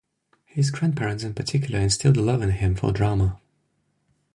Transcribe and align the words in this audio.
His 0.45 0.71
grandparents 0.71 1.23
in 1.23 1.35
particular 1.35 1.77
instilled 1.77 2.17
a 2.17 2.23
love 2.23 2.41
in 2.41 2.49
him 2.49 2.73
for 2.73 2.91
drama. 2.91 3.39